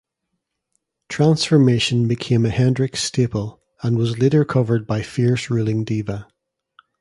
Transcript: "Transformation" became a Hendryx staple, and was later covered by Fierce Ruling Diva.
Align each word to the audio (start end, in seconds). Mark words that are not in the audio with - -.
"Transformation" 1.09 2.07
became 2.07 2.43
a 2.43 2.49
Hendryx 2.49 3.03
staple, 3.03 3.61
and 3.83 3.99
was 3.99 4.17
later 4.17 4.43
covered 4.43 4.87
by 4.87 5.03
Fierce 5.03 5.51
Ruling 5.51 5.83
Diva. 5.83 6.27